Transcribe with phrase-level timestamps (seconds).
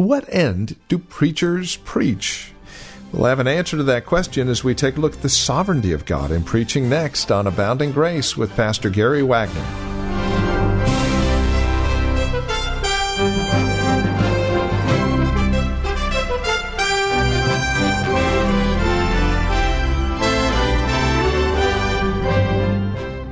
[0.00, 2.52] What end do preachers preach?
[3.12, 5.92] We'll have an answer to that question as we take a look at the sovereignty
[5.92, 9.89] of God in preaching next on Abounding Grace with Pastor Gary Wagner.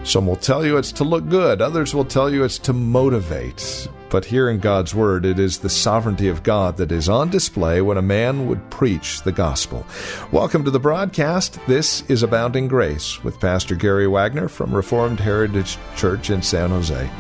[0.09, 3.87] Some will tell you it's to look good, others will tell you it's to motivate.
[4.09, 7.83] But here in God's Word, it is the sovereignty of God that is on display
[7.83, 9.87] when a man would preach the gospel.
[10.33, 11.61] Welcome to the broadcast.
[11.67, 17.11] This is Abounding Grace with Pastor Gary Wagner from Reformed Heritage Church in San Jose.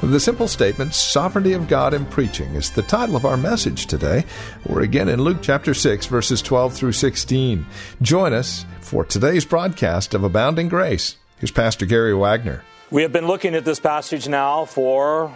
[0.00, 4.24] The simple statement, Sovereignty of God in Preaching, is the title of our message today.
[4.64, 7.66] We're again in Luke chapter 6, verses 12 through 16.
[8.00, 11.16] Join us for today's broadcast of Abounding Grace.
[11.38, 12.64] Here's Pastor Gary Wagner.
[12.90, 15.32] We have been looking at this passage now for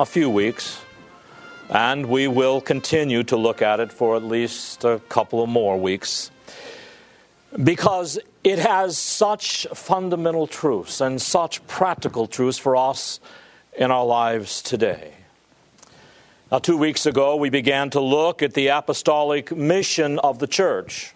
[0.00, 0.80] a few weeks,
[1.68, 5.78] and we will continue to look at it for at least a couple of more
[5.78, 6.30] weeks
[7.62, 13.20] because it has such fundamental truths and such practical truths for us
[13.76, 15.12] in our lives today.
[16.50, 21.12] Now, two weeks ago, we began to look at the apostolic mission of the church.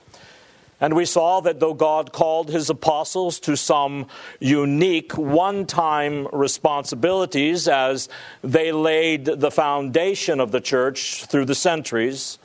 [0.81, 4.07] And we saw that though God called his apostles to some
[4.41, 8.09] unique one time responsibilities as
[8.43, 12.39] they laid the foundation of the church through the centuries,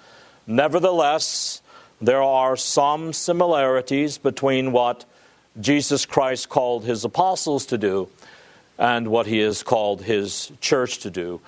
[0.48, 1.62] nevertheless,
[2.02, 5.06] there are some similarities between what
[5.60, 8.08] Jesus Christ called his apostles to do
[8.80, 11.42] and what he has called his church to do,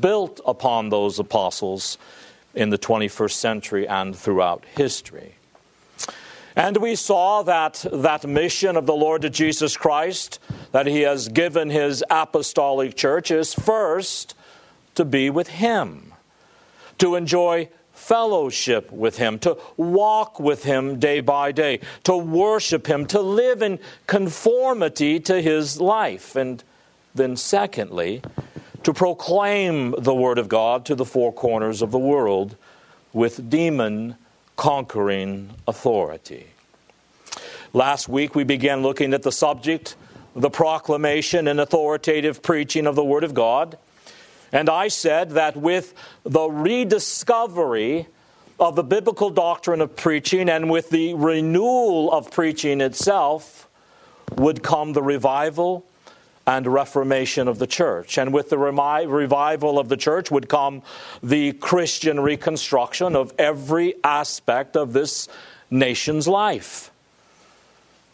[0.00, 1.98] built upon those apostles
[2.54, 5.34] in the 21st century and throughout history.
[6.58, 10.40] And we saw that that mission of the Lord Jesus Christ
[10.72, 14.34] that he has given his apostolic church is first
[14.96, 16.14] to be with him,
[16.98, 23.06] to enjoy fellowship with him, to walk with him day by day, to worship him,
[23.06, 26.34] to live in conformity to his life.
[26.34, 26.64] And
[27.14, 28.20] then, secondly,
[28.82, 32.56] to proclaim the word of God to the four corners of the world
[33.12, 34.16] with demon
[34.58, 36.44] conquering authority.
[37.72, 39.94] Last week we began looking at the subject,
[40.34, 43.78] the proclamation and authoritative preaching of the Word of God.
[44.50, 48.08] And I said that with the rediscovery
[48.58, 53.68] of the biblical doctrine of preaching and with the renewal of preaching itself
[54.36, 55.86] would come the revival
[56.48, 58.16] and reformation of the church.
[58.16, 60.80] And with the revival of the church would come
[61.22, 65.28] the Christian reconstruction of every aspect of this
[65.70, 66.90] nation's life.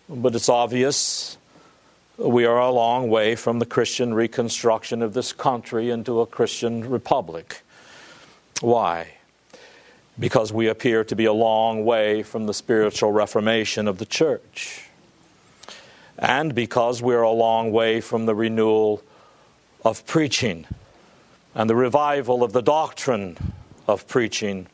[0.08, 1.38] But it's obvious
[2.18, 6.90] we are a long way from the Christian reconstruction of this country into a Christian
[6.90, 7.62] republic.
[8.60, 9.14] Why?
[10.18, 14.88] Because we appear to be a long way from the spiritual reformation of the church
[16.18, 19.02] and because we're a long way from the renewal
[19.84, 20.66] of preaching
[21.54, 23.36] and the revival of the doctrine
[23.86, 24.66] of preaching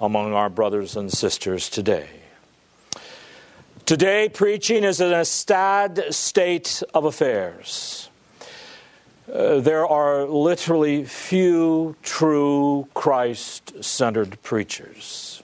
[0.00, 2.08] among our brothers and sisters today.
[3.84, 8.08] Today, preaching is in a sad state of affairs.
[9.32, 15.42] Uh, there are literally few true Christ centered preachers.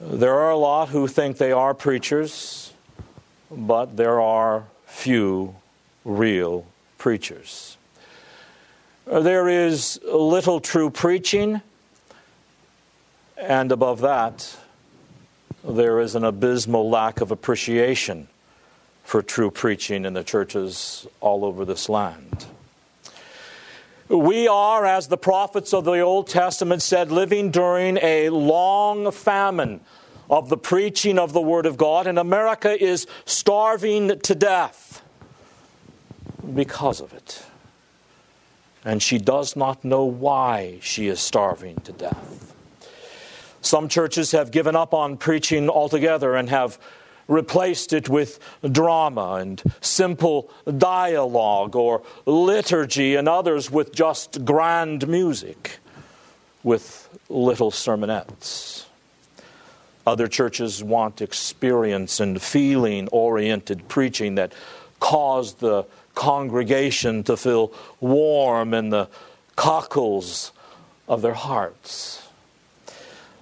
[0.00, 2.65] There are a lot who think they are preachers
[3.50, 5.54] but there are few
[6.04, 6.66] real
[6.98, 7.76] preachers.
[9.10, 11.60] Uh, there is little true preaching,
[13.36, 14.56] and above that,
[15.64, 18.28] there is an abysmal lack of appreciation
[19.04, 22.46] for true preaching in the churches all over this land.
[24.08, 29.80] We are, as the prophets of the Old Testament said, living during a long famine
[30.28, 35.02] of the preaching of the Word of God, and America is starving to death
[36.54, 37.44] because of it.
[38.84, 42.54] And she does not know why she is starving to death.
[43.60, 46.78] Some churches have given up on preaching altogether and have
[47.26, 48.38] replaced it with
[48.70, 55.80] drama and simple dialogue or liturgy, and others with just grand music.
[56.66, 58.86] with little sermonettes.
[60.06, 64.52] Other churches want experience and feeling oriented preaching that
[65.00, 69.08] cause the congregation to feel warm in the
[69.56, 70.52] cockles
[71.08, 72.28] of their hearts.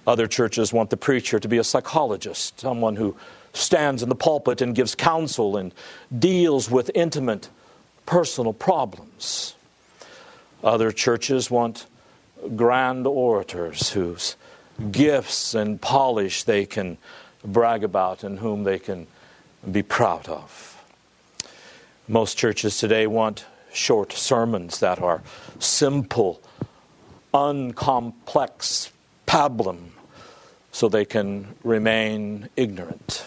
[0.07, 3.15] Other churches want the preacher to be a psychologist, someone who
[3.53, 5.73] stands in the pulpit and gives counsel and
[6.17, 7.49] deals with intimate
[8.05, 9.55] personal problems.
[10.63, 11.85] Other churches want
[12.55, 14.35] grand orators whose
[14.91, 16.97] gifts and polish they can
[17.43, 19.07] brag about and whom they can
[19.71, 20.83] be proud of.
[22.07, 25.21] Most churches today want short sermons that are
[25.59, 26.41] simple,
[27.33, 28.91] uncomplex
[29.27, 29.89] pablum
[30.71, 33.25] so they can remain ignorant.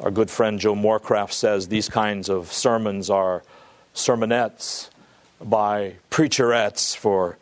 [0.00, 3.42] Our good friend Joe Morecraft says these kinds of sermons are
[3.94, 4.90] sermonettes
[5.42, 7.36] by preacherettes for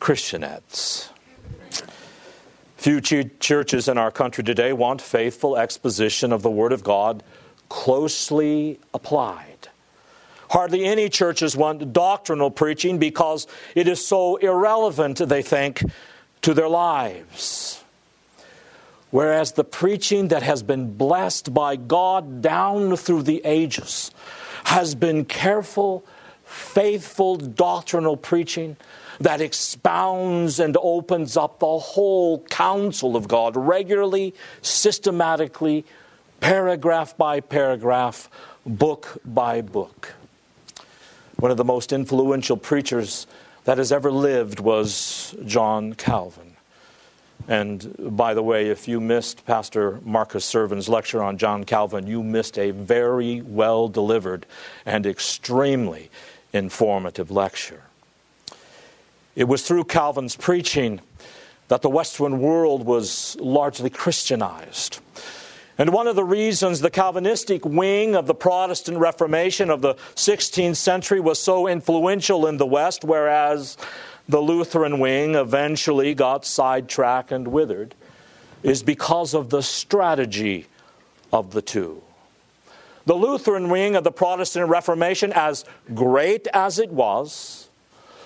[0.00, 1.10] Christianettes.
[2.78, 7.24] Few churches in our country today want faithful exposition of the Word of God
[7.68, 9.66] closely applied.
[10.50, 15.82] Hardly any churches want doctrinal preaching because it is so irrelevant, they think,
[16.42, 17.82] to their lives.
[19.10, 24.12] Whereas the preaching that has been blessed by God down through the ages
[24.62, 26.04] has been careful,
[26.44, 28.76] faithful doctrinal preaching
[29.20, 35.84] that expounds and opens up the whole counsel of God regularly, systematically,
[36.40, 38.28] paragraph by paragraph,
[38.64, 40.14] book by book.
[41.36, 43.26] One of the most influential preachers
[43.64, 46.54] that has ever lived was John Calvin.
[47.46, 52.22] And by the way, if you missed Pastor Marcus Serven's lecture on John Calvin, you
[52.22, 54.46] missed a very well delivered
[54.84, 56.10] and extremely
[56.52, 57.82] informative lecture.
[59.38, 61.00] It was through Calvin's preaching
[61.68, 64.98] that the Western world was largely Christianized.
[65.78, 70.74] And one of the reasons the Calvinistic wing of the Protestant Reformation of the 16th
[70.74, 73.76] century was so influential in the West, whereas
[74.28, 77.94] the Lutheran wing eventually got sidetracked and withered,
[78.64, 80.66] is because of the strategy
[81.32, 82.02] of the two.
[83.06, 85.64] The Lutheran wing of the Protestant Reformation, as
[85.94, 87.67] great as it was,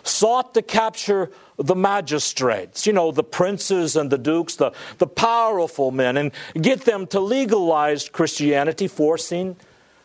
[0.03, 5.91] sought to capture the magistrates, you know, the princes and the dukes, the, the powerful
[5.91, 9.57] men, and get them to legalize Christianity, forcing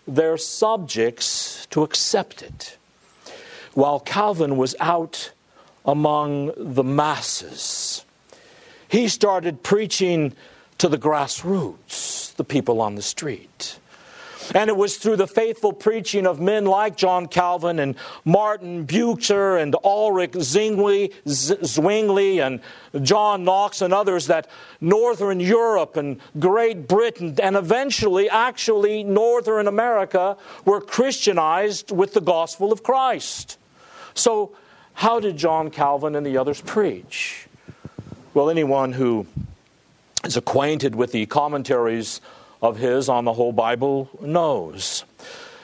[0.08, 2.78] their subjects to accept it.
[3.74, 5.32] While Calvin was out
[5.86, 8.06] among the masses,
[8.88, 10.34] he started preaching
[10.78, 13.80] to the grassroots, the people on the street.
[14.54, 17.96] And it was through the faithful preaching of men like John Calvin and
[18.26, 22.60] Martin Bucer and Ulrich Zwingli, Zwingli and
[23.02, 24.48] John Knox and others that
[24.82, 32.72] Northern Europe and Great Britain and eventually, actually, Northern America were Christianized with the gospel
[32.72, 33.58] of Christ.
[34.14, 34.56] So,
[34.94, 37.48] how did John Calvin and the others preach?
[38.34, 39.28] Well, anyone who
[40.24, 42.20] is acquainted with the commentaries
[42.62, 45.04] of his on the whole Bible knows.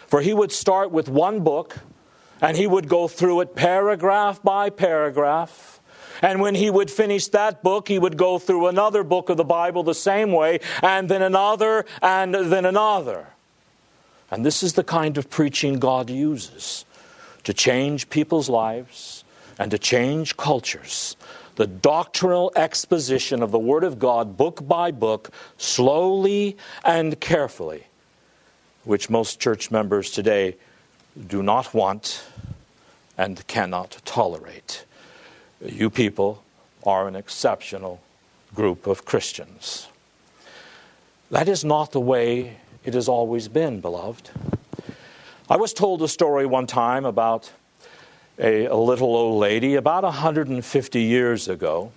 [0.07, 1.77] For he would start with one book
[2.41, 5.79] and he would go through it paragraph by paragraph.
[6.21, 9.43] And when he would finish that book, he would go through another book of the
[9.43, 13.27] Bible the same way, and then another, and then another.
[14.29, 16.85] And this is the kind of preaching God uses
[17.43, 19.23] to change people's lives
[19.59, 21.17] and to change cultures
[21.55, 27.85] the doctrinal exposition of the Word of God, book by book, slowly and carefully,
[28.83, 30.55] which most church members today
[31.27, 32.25] do not want
[33.17, 34.85] and cannot tolerate.
[35.63, 36.43] You people
[36.85, 38.01] are an exceptional
[38.55, 39.87] group of Christians.
[41.31, 44.29] That is not the way it has always been, beloved.
[45.49, 47.51] I was told a story one time about
[48.39, 51.91] a, a little old lady about 150 years ago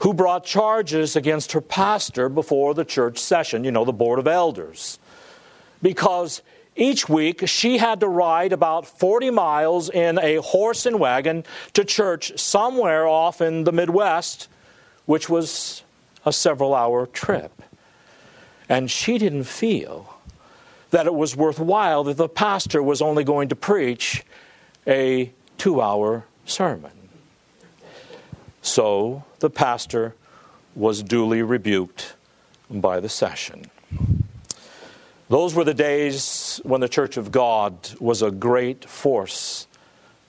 [0.00, 4.26] who brought charges against her pastor before the church session, you know, the board of
[4.26, 4.98] elders.
[5.80, 6.42] Because
[6.76, 11.84] each week she had to ride about 40 miles in a horse and wagon to
[11.84, 14.48] church somewhere off in the Midwest,
[15.06, 15.82] which was
[16.26, 17.62] a several hour trip.
[18.68, 20.18] And she didn't feel
[20.90, 24.24] that it was worthwhile that the pastor was only going to preach
[24.86, 26.92] a two hour sermon.
[28.62, 30.14] So the pastor
[30.74, 32.14] was duly rebuked
[32.70, 33.70] by the session.
[35.28, 39.66] Those were the days when the Church of God was a great force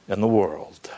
[0.07, 0.91] in the world.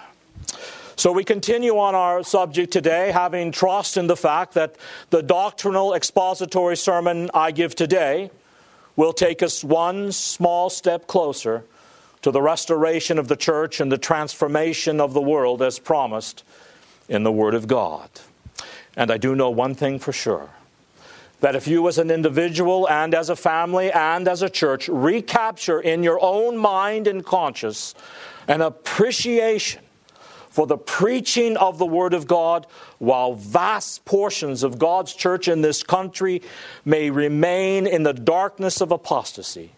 [0.95, 4.75] So we continue on our subject today, having trust in the fact that
[5.11, 8.31] the doctrinal expository sermon I give today
[8.95, 11.63] will take us one small step closer
[12.27, 16.43] to the restoration of the church and the transformation of the world as promised
[17.07, 18.09] in the Word of God.
[18.97, 20.49] And I do know one thing for sure
[21.39, 25.79] that if you, as an individual and as a family and as a church, recapture
[25.79, 27.95] in your own mind and conscience
[28.49, 29.81] an appreciation
[30.49, 32.67] for the preaching of the Word of God,
[32.97, 36.41] while vast portions of God's church in this country
[36.83, 39.71] may remain in the darkness of apostasy,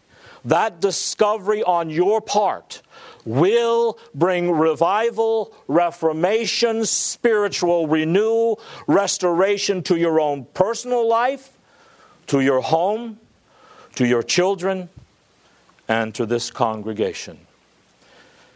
[0.45, 2.81] that discovery on your part
[3.25, 11.49] will bring revival, reformation, spiritual renewal, restoration to your own personal life,
[12.27, 13.19] to your home,
[13.95, 14.89] to your children,
[15.87, 17.37] and to this congregation.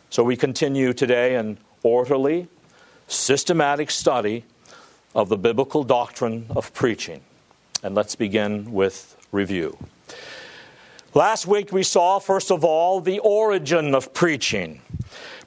[0.10, 2.48] So we continue today in orderly,
[3.08, 4.46] systematic study
[5.16, 7.22] of the biblical doctrine of preaching.
[7.84, 9.78] And let's begin with review.
[11.16, 14.82] Last week we saw, first of all, the origin of preaching.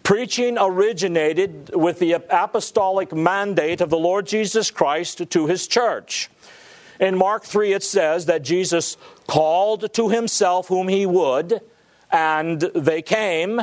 [0.05, 6.31] Preaching originated with the apostolic mandate of the Lord Jesus Christ to his church.
[7.01, 8.97] In Mark 3, it says that Jesus
[9.27, 11.61] called to himself whom he would,
[12.13, 13.61] and they came,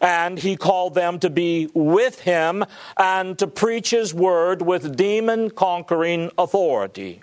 [0.00, 2.64] and he called them to be with him
[2.96, 7.20] and to preach his word with demon conquering authority.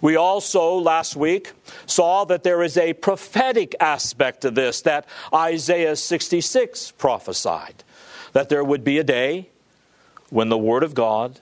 [0.00, 1.52] We also, last week,
[1.86, 7.84] saw that there is a prophetic aspect to this that Isaiah 66 prophesied
[8.32, 9.48] that there would be a day
[10.30, 11.40] when the Word of God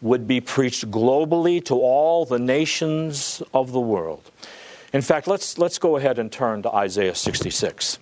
[0.00, 4.30] would be preached globally to all the nations of the world.
[4.92, 7.98] In fact, let's, let's go ahead and turn to Isaiah 66.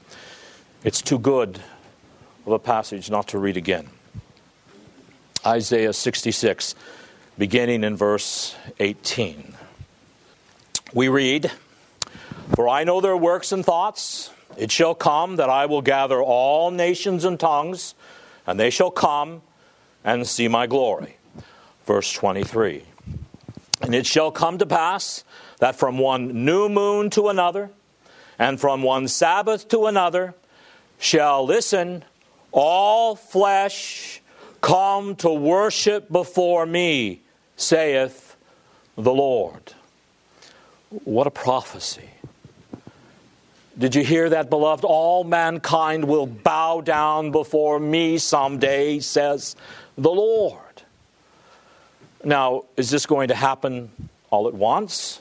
[0.84, 1.60] It's too good
[2.44, 3.88] of a passage not to read again.
[5.44, 6.74] Isaiah 66,
[7.38, 9.54] beginning in verse 18.
[10.96, 11.52] We read,
[12.54, 14.30] For I know their works and thoughts.
[14.56, 17.94] It shall come that I will gather all nations and tongues,
[18.46, 19.42] and they shall come
[20.02, 21.18] and see my glory.
[21.84, 22.82] Verse 23.
[23.82, 25.22] And it shall come to pass
[25.58, 27.68] that from one new moon to another,
[28.38, 30.34] and from one Sabbath to another,
[30.98, 32.06] shall listen
[32.52, 34.22] all flesh
[34.62, 37.20] come to worship before me,
[37.54, 38.34] saith
[38.96, 39.74] the Lord.
[40.90, 42.08] What a prophecy.
[43.78, 44.84] Did you hear that, beloved?
[44.84, 49.56] All mankind will bow down before me someday, says
[49.98, 50.60] the Lord.
[52.24, 53.90] Now, is this going to happen
[54.30, 55.20] all at once?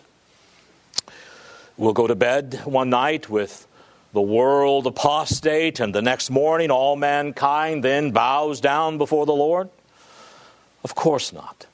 [1.77, 3.67] We'll go to bed one night with
[4.13, 9.69] the world apostate, and the next morning all mankind then bows down before the Lord?
[10.85, 11.65] Of course not.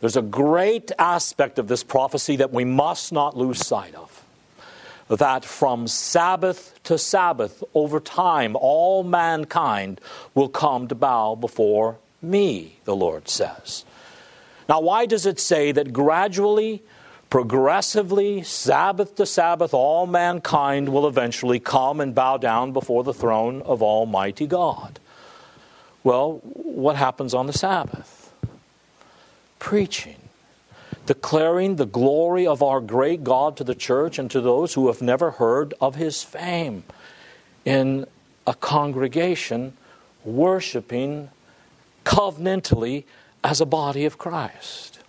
[0.00, 4.24] There's a great aspect of this prophecy that we must not lose sight of.
[5.08, 10.00] That from Sabbath to Sabbath, over time, all mankind
[10.34, 13.84] will come to bow before me, the Lord says.
[14.68, 16.82] Now, why does it say that gradually,
[17.30, 23.62] progressively, Sabbath to Sabbath, all mankind will eventually come and bow down before the throne
[23.62, 24.98] of Almighty God?
[26.02, 28.15] Well, what happens on the Sabbath?
[29.66, 30.28] Preaching,
[31.06, 35.02] declaring the glory of our great God to the church and to those who have
[35.02, 36.84] never heard of his fame
[37.64, 38.06] in
[38.46, 39.76] a congregation
[40.24, 41.30] worshiping
[42.04, 43.02] covenantally
[43.42, 45.00] as a body of Christ.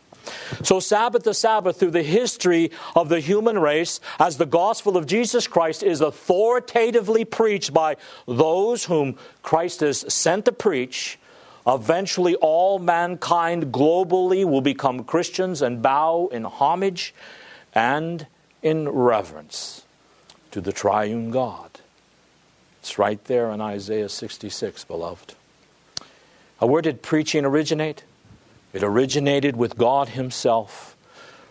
[0.64, 5.06] So, Sabbath to Sabbath, through the history of the human race, as the gospel of
[5.06, 7.96] Jesus Christ is authoritatively preached by
[8.28, 11.20] those whom Christ has sent to preach,
[11.68, 17.14] Eventually, all mankind globally will become Christians and bow in homage
[17.74, 18.26] and
[18.64, 19.84] in reverence
[20.52, 21.82] to the triune God.
[22.80, 25.34] It's right there in Isaiah 66, beloved.
[26.62, 28.06] Now, where did preaching originate?
[28.72, 30.96] It originated with God Himself,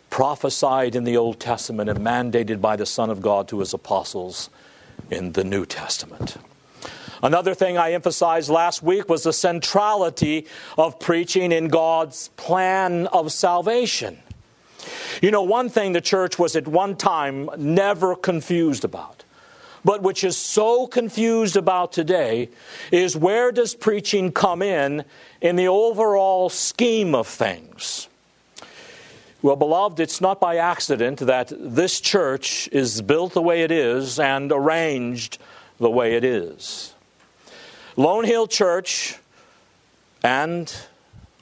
[0.09, 4.49] prophesied in the Old Testament and mandated by the Son of God to His apostles
[5.11, 6.39] in the New Testament.
[7.23, 10.47] Another thing I emphasized last week was the centrality
[10.77, 14.19] of preaching in God's plan of salvation.
[15.23, 19.25] You know, one thing the church was at one time never confused about,
[19.85, 22.51] but which is so confused about today,
[22.93, 25.05] is where does preaching come in
[25.41, 28.09] in the overall scheme of things?
[29.43, 34.19] Well, beloved, it's not by accident that this church is built the way it is
[34.19, 35.39] and arranged
[35.79, 36.96] the way it is.
[37.99, 39.17] Lone Hill Church
[40.23, 40.75] and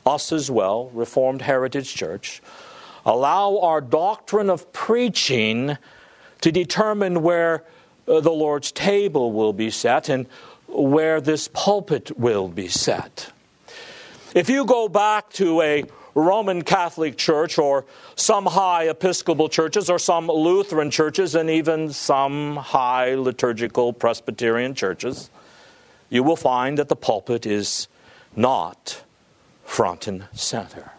[0.07, 2.41] us as well, Reformed Heritage Church,
[3.05, 5.77] allow our doctrine of preaching
[6.43, 7.65] to determine where
[8.07, 10.27] uh, the Lord's table will be set and
[10.69, 13.33] where this pulpit will be set.
[14.33, 15.85] If you go back to a
[16.15, 17.85] Roman Catholic Church or
[18.15, 25.31] some high Episcopal churches or some Lutheran churches and even some high liturgical Presbyterian churches,
[26.11, 27.89] you will find that the pulpit is
[28.37, 29.03] not
[29.65, 30.93] front and center.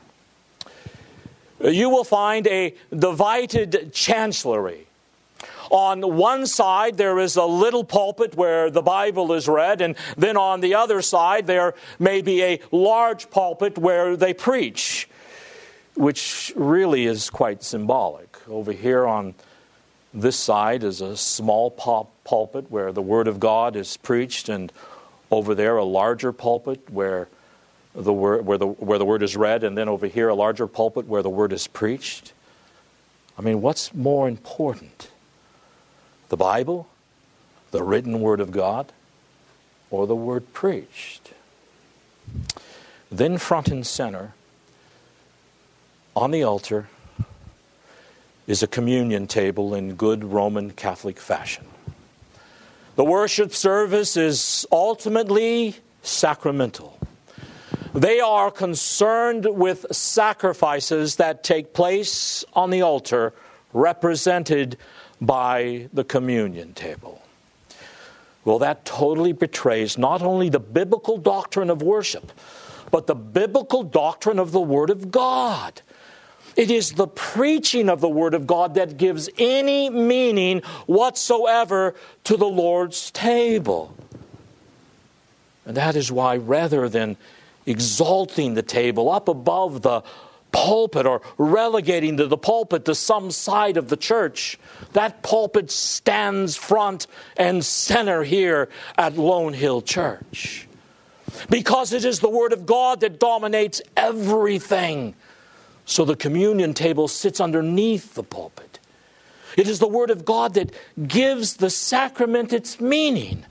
[1.61, 4.87] You will find a divided chancellery.
[5.71, 10.37] On one side, there is a little pulpit where the Bible is read, and then
[10.37, 15.09] on the other side, there may be a large pulpit where they preach,
[15.95, 18.37] which really is quite symbolic.
[18.47, 19.33] Over here on
[20.13, 24.71] this side is a small pulpit where the Word of God is preached, and
[25.35, 27.27] over there, a larger pulpit where
[27.93, 30.67] the word, where, the, where the word is read, and then over here, a larger
[30.67, 32.33] pulpit where the word is preached.
[33.37, 35.09] I mean, what's more important?
[36.29, 36.87] The Bible,
[37.71, 38.91] the written word of God,
[39.91, 41.33] or the word preached?
[43.11, 44.33] Then, front and center,
[46.15, 46.87] on the altar,
[48.47, 51.65] is a communion table in good Roman Catholic fashion.
[52.95, 56.97] The worship service is ultimately sacramental.
[57.93, 63.33] They are concerned with sacrifices that take place on the altar,
[63.73, 64.77] represented
[65.19, 67.21] by the communion table.
[68.45, 72.31] Well, that totally betrays not only the biblical doctrine of worship,
[72.91, 75.81] but the biblical doctrine of the Word of God.
[76.55, 81.95] It is the preaching of the Word of God that gives any meaning whatsoever
[82.25, 83.95] to the Lord's table.
[85.65, 87.17] And that is why, rather than
[87.65, 90.03] exalting the table up above the
[90.51, 94.57] pulpit or relegating to the pulpit to some side of the church,
[94.93, 100.67] that pulpit stands front and center here at Lone Hill Church.
[101.49, 105.15] Because it is the Word of God that dominates everything.
[105.85, 108.79] So the communion table sits underneath the pulpit.
[109.55, 110.73] It is the Word of God that
[111.07, 113.45] gives the sacrament its meaning.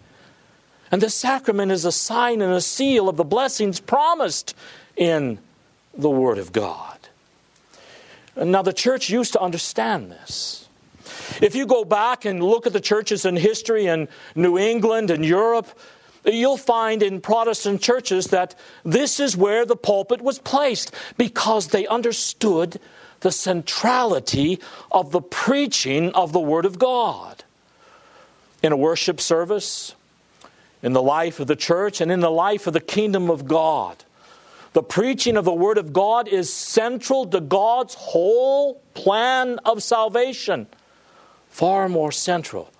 [0.91, 4.55] And the sacrament is a sign and a seal of the blessings promised
[4.97, 5.39] in
[5.97, 6.99] the Word of God.
[8.37, 10.69] Now, the church used to understand this.
[11.41, 15.25] If you go back and look at the churches in history in New England and
[15.25, 15.69] Europe,
[16.33, 21.87] you'll find in Protestant churches that this is where the pulpit was placed because they
[21.87, 22.81] understood
[23.21, 24.61] the centrality
[24.91, 27.45] of the preaching of the Word of God.
[28.63, 29.95] In a worship service,
[30.83, 34.05] in the life of the church, and in the life of the kingdom of God,
[34.73, 40.67] the preaching of the Word of God is central to God's whole plan of salvation,
[41.49, 42.71] far more central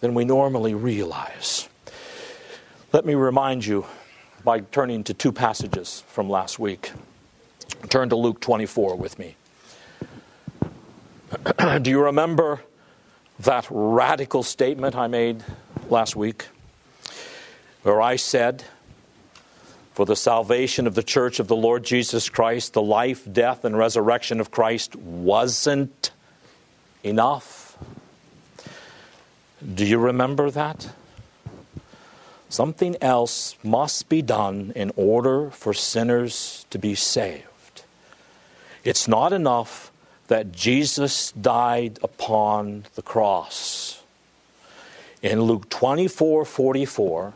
[0.00, 1.68] than we normally realize.
[2.94, 3.86] Let me remind you
[4.44, 6.92] by turning to two passages from last week.
[7.88, 9.34] Turn to Luke 24 with me.
[11.82, 12.60] Do you remember
[13.40, 15.42] that radical statement I made
[15.90, 16.46] last week?
[17.82, 18.62] Where I said,
[19.94, 23.76] For the salvation of the church of the Lord Jesus Christ, the life, death, and
[23.76, 26.12] resurrection of Christ wasn't
[27.02, 27.76] enough.
[29.74, 30.92] Do you remember that?
[32.54, 37.82] Something else must be done in order for sinners to be saved.
[38.84, 39.90] It's not enough
[40.28, 44.04] that Jesus died upon the cross.
[45.20, 47.34] In Luke 24 44,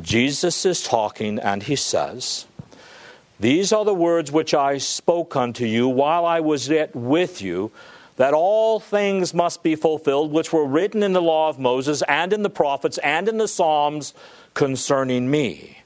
[0.00, 2.46] Jesus is talking and he says,
[3.38, 7.70] These are the words which I spoke unto you while I was yet with you
[8.16, 12.32] that all things must be fulfilled which were written in the law of Moses and
[12.32, 14.14] in the prophets and in the Psalms
[14.54, 15.78] concerning me.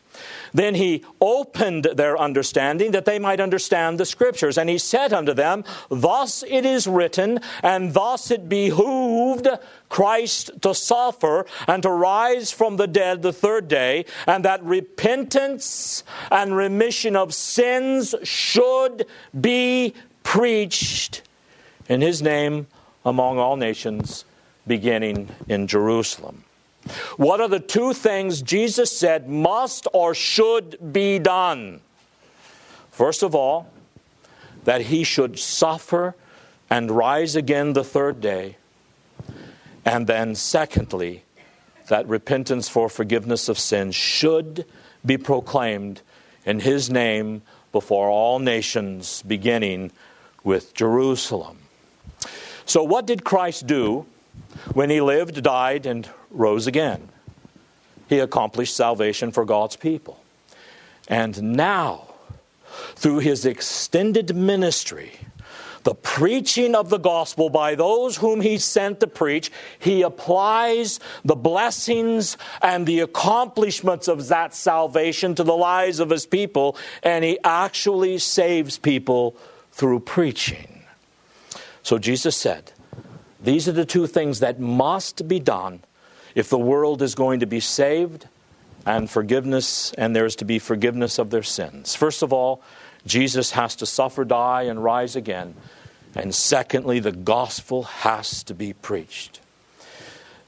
[0.53, 4.59] Then he opened their understanding that they might understand the scriptures.
[4.59, 9.49] And he said unto them, Thus it is written, and thus it behooved
[9.89, 16.05] Christ to suffer and to rise from the dead the third day, and that repentance
[16.31, 19.07] and remission of sins should
[19.39, 21.23] be preached
[21.89, 22.67] in his name
[23.05, 24.25] among all nations,
[24.67, 26.45] beginning in Jerusalem.
[27.17, 31.81] What are the two things Jesus said must or should be done?
[32.91, 33.71] First of all,
[34.65, 36.15] that he should suffer
[36.71, 38.57] and rise again the third day.
[39.85, 41.25] And then, secondly,
[41.89, 44.67] that repentance for forgiveness of sins should
[45.05, 46.03] be proclaimed
[46.45, 49.91] in his name before all nations, beginning
[50.45, 51.59] with Jerusalem.
[52.69, 54.05] So, what did Christ do
[54.75, 57.09] when he lived, died, and rose again?
[58.11, 60.21] He accomplished salvation for God's people.
[61.09, 62.09] And now,
[62.95, 65.13] through his extended ministry,
[65.85, 71.37] the preaching of the gospel by those whom he sent to preach, he applies the
[71.37, 77.39] blessings and the accomplishments of that salvation to the lives of his people, and he
[77.45, 79.35] actually saves people
[79.73, 80.78] through preaching.
[81.89, 82.73] So Jesus said,
[83.41, 85.81] These are the two things that must be done
[86.35, 88.29] if the world is going to be saved
[88.85, 91.95] and forgiveness, and there is to be forgiveness of their sins.
[91.95, 92.61] First of all,
[93.07, 95.55] Jesus has to suffer, die, and rise again.
[96.15, 99.41] And secondly, the gospel has to be preached.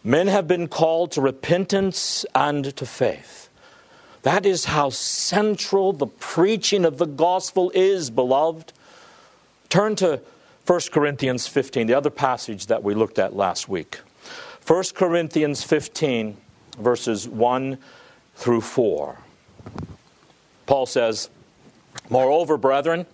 [0.04, 3.48] Men have been called to repentance and to faith.
[4.24, 8.74] That is how central the preaching of the gospel is, beloved.
[9.70, 10.20] Turn to
[10.66, 14.00] 1 Corinthians 15, the other passage that we looked at last week.
[14.66, 16.36] 1 Corinthians 15,
[16.78, 17.78] verses 1
[18.36, 19.18] through 4.
[20.66, 21.28] Paul says,
[22.08, 23.06] Moreover, brethren,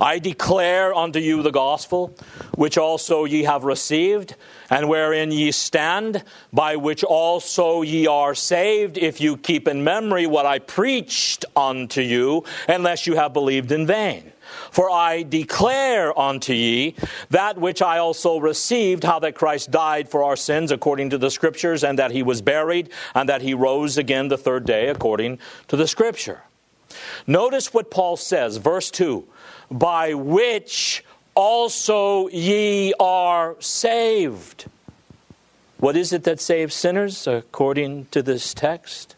[0.00, 2.16] I declare unto you the gospel,
[2.56, 4.34] which also ye have received,
[4.68, 10.26] and wherein ye stand, by which also ye are saved, if you keep in memory
[10.26, 14.32] what I preached unto you, unless you have believed in vain.
[14.70, 16.94] For I declare unto ye
[17.30, 21.30] that which I also received, how that Christ died for our sins according to the
[21.30, 25.38] Scriptures, and that he was buried, and that he rose again the third day according
[25.68, 26.42] to the Scripture.
[27.26, 29.26] Notice what Paul says, verse 2
[29.70, 34.66] by which also ye are saved.
[35.78, 39.16] What is it that saves sinners according to this text?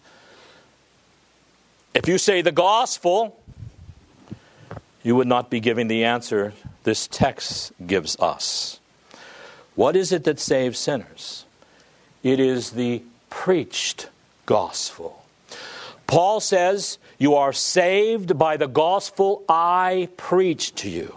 [1.94, 3.38] If you say the gospel,
[5.06, 8.80] you would not be giving the answer this text gives us.
[9.76, 11.44] What is it that saves sinners?
[12.24, 14.08] It is the preached
[14.46, 15.24] gospel.
[16.08, 21.16] Paul says, You are saved by the gospel I preach to you.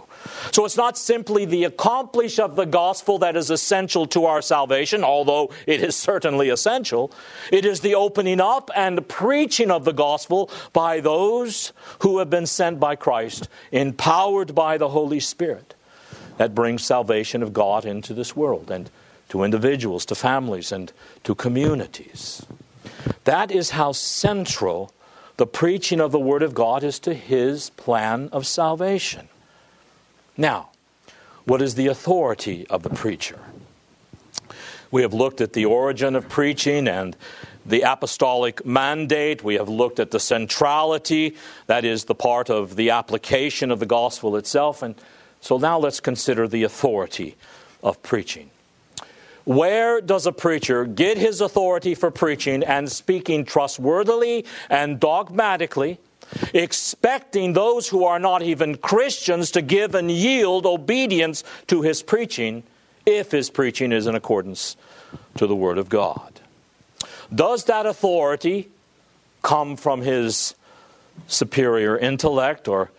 [0.52, 5.04] So it's not simply the accomplish of the gospel that is essential to our salvation,
[5.04, 7.12] although it is certainly essential.
[7.52, 12.46] It is the opening up and preaching of the gospel by those who have been
[12.46, 15.74] sent by Christ, empowered by the Holy Spirit,
[16.36, 18.90] that brings salvation of God into this world and
[19.30, 20.92] to individuals, to families, and
[21.24, 22.44] to communities.
[23.24, 24.92] That is how central
[25.36, 29.29] the preaching of the Word of God is to His plan of salvation.
[30.36, 30.70] Now,
[31.44, 33.38] what is the authority of the preacher?
[34.90, 37.16] We have looked at the origin of preaching and
[37.64, 39.44] the apostolic mandate.
[39.44, 43.86] We have looked at the centrality, that is, the part of the application of the
[43.86, 44.82] gospel itself.
[44.82, 44.96] And
[45.40, 47.36] so now let's consider the authority
[47.82, 48.50] of preaching.
[49.44, 55.98] Where does a preacher get his authority for preaching and speaking trustworthily and dogmatically?
[56.54, 62.62] Expecting those who are not even Christians to give and yield obedience to his preaching
[63.06, 64.76] if his preaching is in accordance
[65.36, 66.40] to the Word of God.
[67.34, 68.68] Does that authority
[69.42, 70.54] come from his
[71.26, 72.90] superior intellect or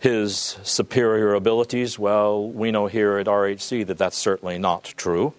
[0.00, 1.98] his superior abilities?
[1.98, 5.34] Well, we know here at RHC that that's certainly not true.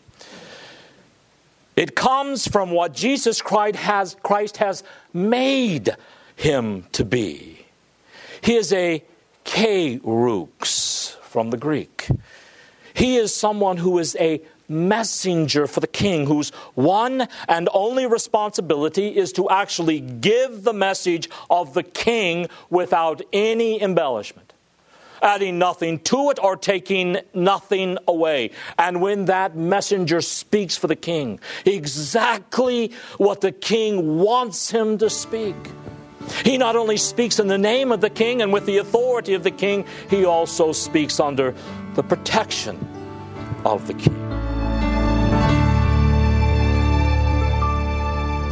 [1.75, 5.95] It comes from what Jesus Christ has, Christ has made
[6.35, 7.65] him to be.
[8.41, 9.03] He is a
[9.45, 12.07] kerux from the Greek.
[12.93, 19.15] He is someone who is a messenger for the king, whose one and only responsibility
[19.15, 24.53] is to actually give the message of the king without any embellishment,
[25.21, 28.51] adding nothing to it or taking nothing away.
[28.77, 35.09] And when that messenger speaks for the king, exactly what the king wants him to
[35.09, 35.55] speak
[36.43, 39.43] he not only speaks in the name of the king and with the authority of
[39.43, 41.53] the king, he also speaks under
[41.95, 42.77] the protection
[43.65, 44.32] of the king.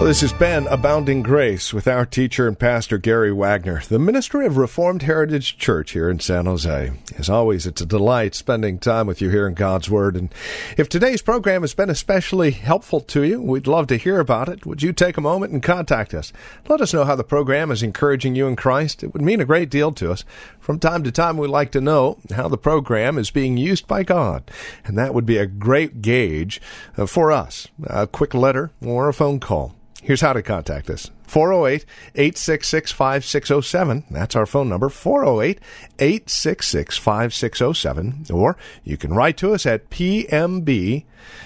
[0.01, 4.47] Well, this has been Abounding Grace with our teacher and pastor Gary Wagner, the ministry
[4.47, 6.91] of Reformed Heritage Church here in San Jose.
[7.19, 10.15] As always, it's a delight spending time with you here in God's Word.
[10.15, 10.33] And
[10.75, 14.65] if today's program has been especially helpful to you, we'd love to hear about it.
[14.65, 16.33] Would you take a moment and contact us?
[16.67, 19.03] Let us know how the program is encouraging you in Christ.
[19.03, 20.25] It would mean a great deal to us.
[20.59, 24.01] From time to time, we'd like to know how the program is being used by
[24.01, 24.49] God.
[24.83, 26.59] And that would be a great gauge
[26.97, 27.67] uh, for us.
[27.83, 29.75] A quick letter or a phone call.
[30.01, 31.85] Here's how to contact us 408
[32.15, 34.05] 866 5607.
[34.09, 35.59] That's our phone number, 408
[35.99, 38.25] 866 5607.
[38.31, 41.05] Or you can write to us at PMB.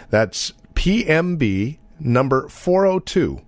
[0.09, 3.41] That's PMB number 402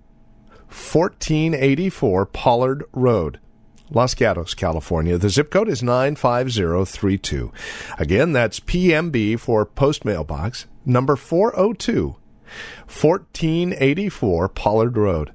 [0.68, 3.40] 1484 Pollard Road.
[3.90, 5.16] Los Gatos, California.
[5.16, 7.50] The zip code is 95032.
[7.98, 12.16] Again, that's PMB for Post Mailbox, number 402,
[12.86, 15.32] 1484 Pollard Road.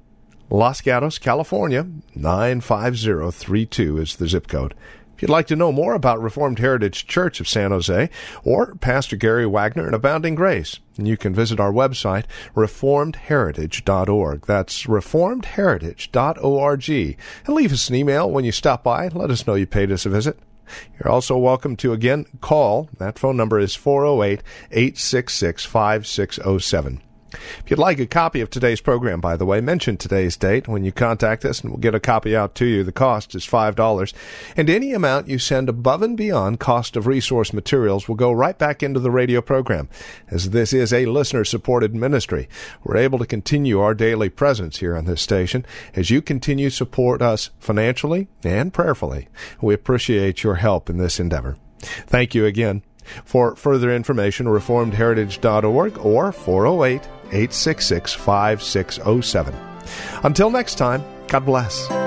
[0.50, 4.74] Los Gatos, California, 95032 is the zip code.
[5.16, 8.10] If you'd like to know more about Reformed Heritage Church of San Jose
[8.42, 12.24] or Pastor Gary Wagner and Abounding Grace, you can visit our website,
[12.54, 14.46] reformedheritage.org.
[14.46, 17.18] That's reformedheritage.org.
[17.46, 19.08] And leave us an email when you stop by.
[19.08, 20.36] Let us know you paid us a visit.
[20.98, 22.88] You're also welcome to again call.
[22.98, 27.02] That phone number is 408 866 5607.
[27.34, 30.84] If you'd like a copy of today's program, by the way, mention today's date when
[30.84, 32.84] you contact us and we'll get a copy out to you.
[32.84, 34.12] The cost is $5.
[34.56, 38.56] And any amount you send above and beyond cost of resource materials will go right
[38.56, 39.88] back into the radio program.
[40.28, 42.48] As this is a listener supported ministry,
[42.82, 46.76] we're able to continue our daily presence here on this station as you continue to
[46.76, 49.28] support us financially and prayerfully.
[49.60, 51.56] We appreciate your help in this endeavor.
[52.06, 52.82] Thank you again.
[53.24, 59.54] For further information, reformedheritage.org or 408 866 5607.
[60.22, 62.03] Until next time, God bless.